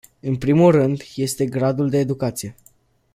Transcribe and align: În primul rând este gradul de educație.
În 0.19 0.35
primul 0.37 0.71
rând 0.71 1.03
este 1.15 1.45
gradul 1.45 1.89
de 1.89 1.97
educație. 1.99 2.55